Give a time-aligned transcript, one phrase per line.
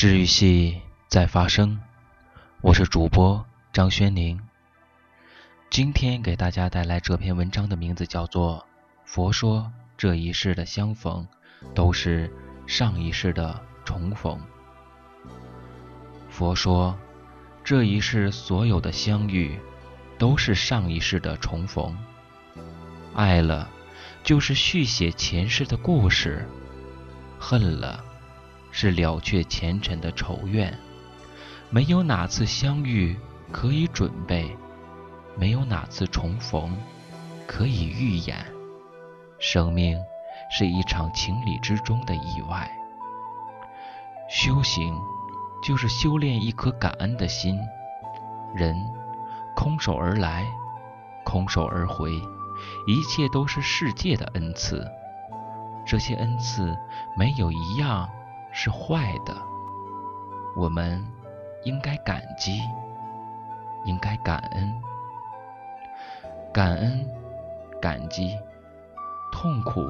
[0.00, 1.78] 治愈系在发生，
[2.62, 4.40] 我是主播张轩宁。
[5.68, 8.60] 今天给大家带来这篇文章的名字叫做
[9.04, 11.28] 《佛说这一世的相逢
[11.74, 12.32] 都是
[12.66, 14.40] 上一世的重逢》。
[16.30, 16.98] 佛说
[17.62, 19.60] 这一世所有的相遇
[20.18, 21.94] 都是上一世的重逢。
[23.14, 23.68] 爱了，
[24.24, 26.38] 就是续写前世的故事；
[27.38, 28.02] 恨了。
[28.72, 30.78] 是了却前尘的仇怨，
[31.70, 33.18] 没有哪次相遇
[33.50, 34.56] 可以准备，
[35.36, 36.76] 没有哪次重逢
[37.46, 38.36] 可以预演。
[39.38, 39.98] 生命
[40.50, 42.70] 是一场情理之中的意外。
[44.28, 44.96] 修行
[45.62, 47.58] 就是修炼一颗感恩的心。
[48.54, 48.76] 人
[49.56, 50.46] 空手而来，
[51.24, 52.12] 空手而回，
[52.86, 54.86] 一切都是世界的恩赐。
[55.86, 56.76] 这些恩赐
[57.16, 58.08] 没有一样。
[58.52, 59.34] 是坏的，
[60.56, 61.04] 我们
[61.64, 62.60] 应该感激，
[63.84, 64.82] 应该感恩，
[66.52, 67.06] 感恩，
[67.80, 68.36] 感激，
[69.32, 69.88] 痛苦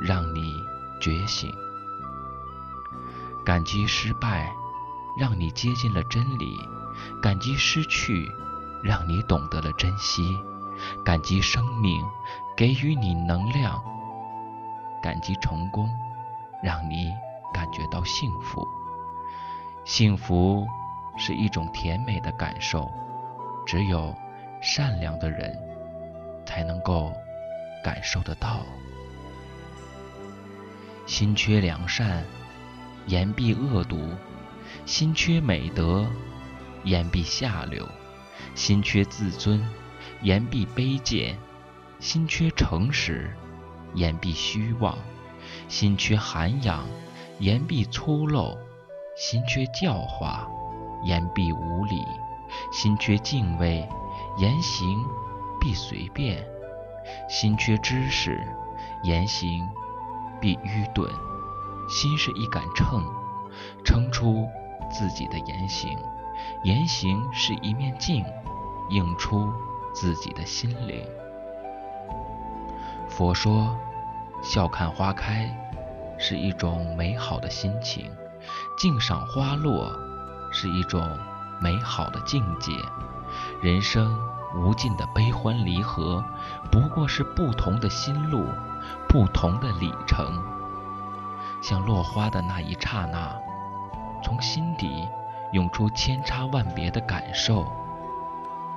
[0.00, 0.54] 让你
[1.00, 1.52] 觉醒，
[3.44, 4.50] 感激失败
[5.18, 6.58] 让你接近了真理，
[7.20, 8.26] 感激失去
[8.82, 10.36] 让你懂得了珍惜，
[11.04, 12.02] 感激生命
[12.56, 13.82] 给予你能量，
[15.02, 15.88] 感激成功
[16.62, 17.12] 让你。
[17.52, 18.66] 感觉到幸福，
[19.84, 20.66] 幸福
[21.16, 22.90] 是一种甜美的感受，
[23.66, 24.14] 只有
[24.60, 25.58] 善良的人
[26.46, 27.12] 才能够
[27.84, 28.64] 感受得到。
[31.06, 32.24] 心缺良善，
[33.06, 33.98] 言必恶毒；
[34.86, 36.06] 心缺美德，
[36.84, 37.84] 言必下流；
[38.54, 39.60] 心缺自尊，
[40.22, 41.36] 言必卑贱；
[41.98, 43.36] 心缺诚实，
[43.94, 44.96] 言必虚妄；
[45.68, 46.86] 心缺涵养。
[47.42, 48.56] 言必粗陋，
[49.16, 50.46] 心缺教化；
[51.02, 52.06] 言必无礼，
[52.70, 53.84] 心缺敬畏；
[54.38, 55.04] 言行
[55.60, 56.46] 必随便，
[57.28, 58.30] 心缺知识；
[59.02, 59.68] 言行
[60.40, 61.10] 必愚钝。
[61.88, 63.04] 心是一杆秤，
[63.84, 64.48] 称出
[64.88, 65.98] 自己的言行；
[66.62, 68.24] 言行是一面镜，
[68.90, 69.52] 映出
[69.92, 71.04] 自己的心灵。
[73.08, 73.76] 佛说：
[74.44, 75.61] 笑看花开。
[76.22, 78.08] 是一种美好的心情，
[78.78, 79.92] 静赏花落
[80.52, 81.18] 是一种
[81.60, 82.70] 美好的境界。
[83.60, 84.16] 人生
[84.54, 86.24] 无尽的悲欢离合，
[86.70, 88.46] 不过是不同的心路，
[89.08, 90.40] 不同的里程。
[91.60, 93.36] 像落花的那一刹那，
[94.22, 95.08] 从心底
[95.50, 97.66] 涌出千差万别的感受。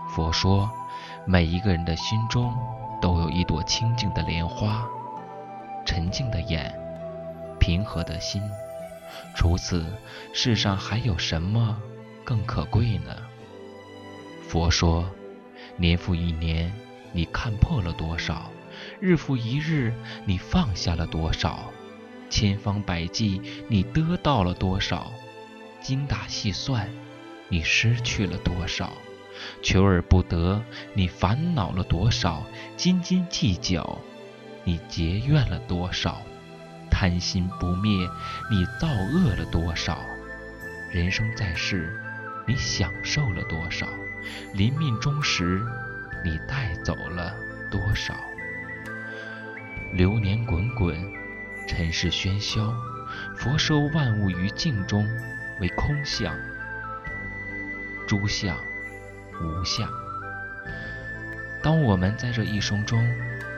[0.10, 0.68] 佛说，
[1.26, 2.58] 每一个人的心中
[3.00, 4.84] 都有一朵清净的莲花，
[5.86, 6.85] 沉静的眼。
[7.66, 8.44] 平和的心，
[9.34, 9.84] 除此
[10.34, 11.82] 世上还有什么
[12.24, 13.18] 更可贵呢？
[14.48, 15.10] 佛说，
[15.76, 16.72] 年复一年，
[17.12, 18.52] 你看破了多少；
[19.00, 19.92] 日复一日，
[20.26, 21.72] 你放下了多少；
[22.30, 25.12] 千方百计，你得到了多少；
[25.82, 26.88] 精打细算，
[27.50, 28.92] 你失去了多少；
[29.64, 30.62] 求而不得，
[30.94, 32.44] 你烦恼了多少；
[32.78, 33.98] 斤斤计较，
[34.64, 36.22] 你结怨了多少。
[36.98, 38.10] 贪心不灭，
[38.50, 40.00] 你造恶了多少？
[40.90, 41.94] 人生在世，
[42.48, 43.86] 你享受了多少？
[44.54, 45.62] 临命终时，
[46.24, 47.36] 你带走了
[47.70, 48.16] 多少？
[49.92, 50.98] 流年滚滚，
[51.68, 52.74] 尘世喧嚣，
[53.36, 55.06] 佛收万物于镜中
[55.60, 56.34] 为空相，
[58.08, 58.56] 诸相
[59.42, 59.90] 无相。
[61.62, 63.06] 当我们在这一生中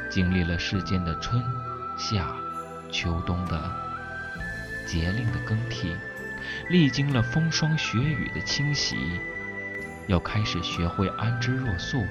[0.09, 1.39] 经历了世间的春
[1.99, 2.35] 夏。
[2.91, 3.71] 秋冬的
[4.85, 5.95] 节令的更替，
[6.69, 9.19] 历经了风霜雪雨的侵袭，
[10.07, 12.05] 要开始学会安之若素，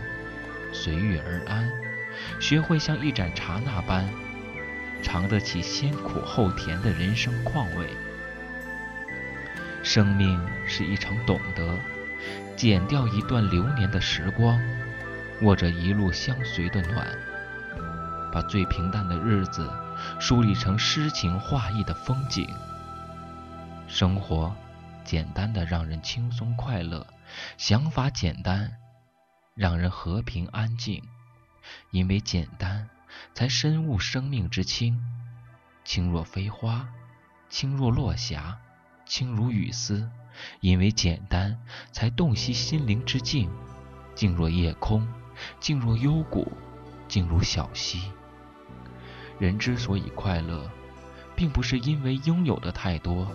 [0.72, 1.70] 随遇而安，
[2.38, 4.06] 学会像一盏茶那般
[5.02, 7.88] 尝得起先苦后甜的人生况味。
[9.82, 11.78] 生命是一场懂得，
[12.56, 14.60] 剪掉一段流年的时光，
[15.40, 17.06] 握着一路相随的暖，
[18.32, 19.66] 把最平淡的日子。
[20.18, 22.48] 梳理成诗情画意的风景，
[23.88, 24.54] 生活
[25.04, 27.06] 简单的让人轻松快乐，
[27.56, 28.76] 想法简单
[29.54, 31.02] 让人和平安静。
[31.90, 32.88] 因为简单，
[33.34, 35.00] 才深悟生命之轻，
[35.84, 36.88] 轻若飞花，
[37.48, 38.58] 轻若落霞，
[39.04, 40.08] 轻如雨丝。
[40.60, 41.58] 因为简单，
[41.92, 43.50] 才洞悉心灵之静，
[44.14, 45.08] 静若夜空，
[45.58, 46.52] 静若幽谷，
[47.08, 48.12] 静如小溪。
[49.38, 50.68] 人之所以快乐，
[51.34, 53.26] 并不是因为拥有的太多，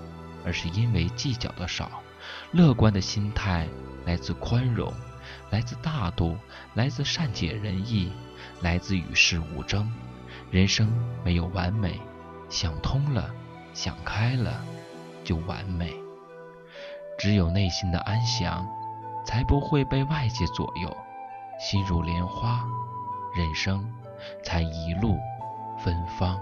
[0.45, 1.91] 而是因为计较的少。
[2.51, 3.67] 乐观的心态
[4.05, 4.93] 来自宽容，
[5.49, 6.37] 来自大度，
[6.73, 8.11] 来自善解人意，
[8.61, 9.91] 来自与世无争。
[10.49, 10.91] 人生
[11.23, 11.99] 没有完美，
[12.49, 13.29] 想通了，
[13.73, 14.63] 想开了，
[15.23, 15.93] 就完美。
[17.17, 18.67] 只有内心的安详，
[19.25, 20.95] 才不会被外界左右。
[21.59, 22.63] 心如莲花，
[23.35, 23.87] 人生
[24.43, 25.17] 才一路
[25.83, 26.39] 芬芳。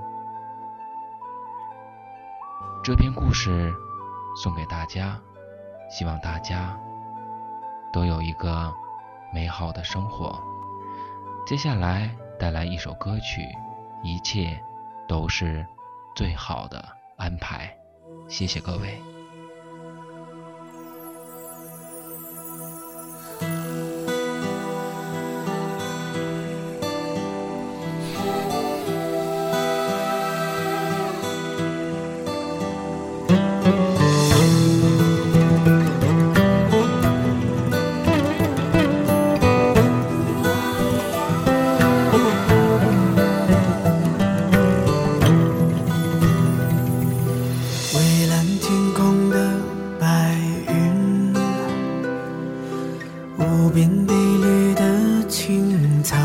[2.83, 3.74] 这篇故事
[4.36, 5.19] 送给大家，
[5.89, 6.77] 希望大家
[7.94, 8.74] 都有一个
[9.33, 10.41] 美好的生活。
[11.45, 13.41] 接下来带来一首歌曲，
[14.03, 14.59] 一切
[15.07, 15.65] 都是
[16.15, 16.83] 最好的
[17.18, 17.74] 安排。
[18.27, 19.01] 谢谢各位。
[53.39, 56.18] 无边碧绿的青草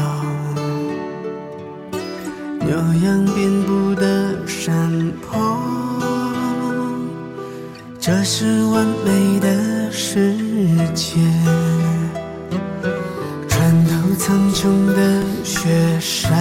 [2.61, 2.70] 牛
[3.05, 5.56] 羊遍布的山坡
[8.00, 10.34] 这是完美的世
[10.93, 11.20] 界
[13.49, 15.70] 穿透苍穹的雪
[16.00, 16.37] 山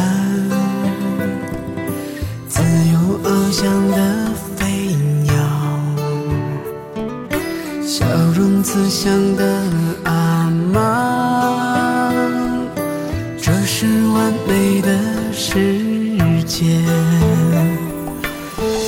[2.48, 2.62] 自
[2.92, 5.34] 由翱翔的飞鸟
[7.86, 8.06] 笑
[8.36, 9.93] 容慈祥的
[14.24, 14.88] 完美的
[15.34, 15.50] 世
[16.46, 16.80] 界。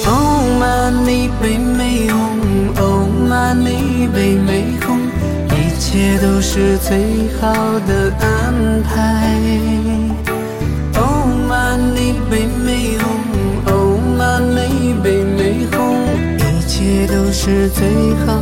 [0.08, 1.66] Oh my baby。
[3.58, 5.00] 你被美红，
[5.52, 7.54] 一切都是最好
[7.88, 9.38] 的安排。
[10.96, 13.06] Oh my，你被美红
[13.68, 15.96] ，Oh my，你被美红，
[16.38, 17.88] 一切都是最
[18.26, 18.42] 好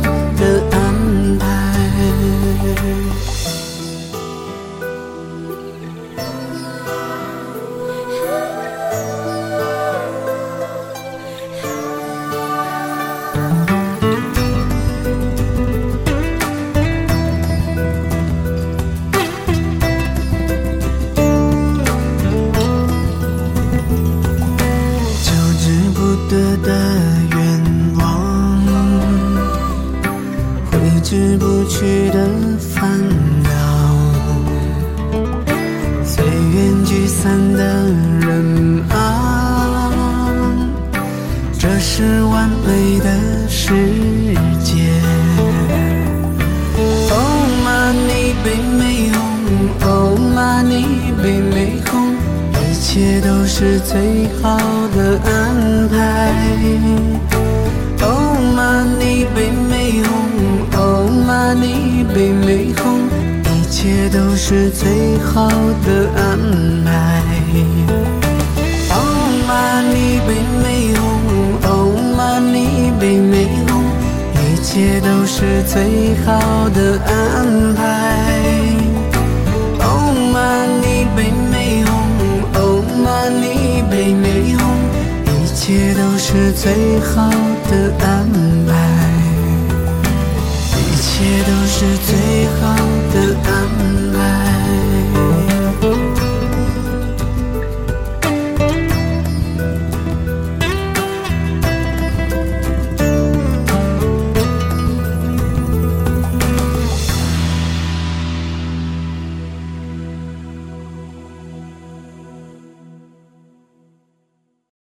[31.14, 32.26] 去不去的
[32.58, 32.90] 烦
[33.44, 33.48] 恼，
[36.04, 37.62] 随缘聚散的
[38.26, 39.92] 人啊，
[41.56, 43.72] 这是完美的世
[44.64, 44.90] 界。
[47.12, 49.12] oh money baby
[49.84, 52.10] oh money baby oh，
[52.58, 54.58] 一切都是最好
[54.96, 56.53] 的安排。
[62.54, 63.08] my，被美红，
[63.52, 65.48] 一切都是最好
[65.84, 66.38] 的安
[66.84, 66.88] 排。
[68.90, 69.02] Oh
[69.48, 69.82] my，
[70.24, 70.28] 被
[70.62, 71.02] 美红
[71.68, 73.82] ，Oh my，被美红，
[74.34, 77.82] 一切都是最好的安排。
[79.80, 80.68] Oh my，
[81.16, 81.18] 被
[81.50, 81.92] 美红。
[83.30, 84.62] 你被美红，
[85.26, 87.30] 一切都是最好
[87.70, 88.28] 的安
[88.66, 88.72] 排，
[90.72, 92.23] 一切都是最。